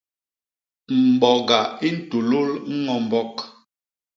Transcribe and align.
Mboga 1.07 1.59
i 1.87 1.89
ntulul 1.95 2.49
ño 2.83 2.95
mbok. 3.05 3.33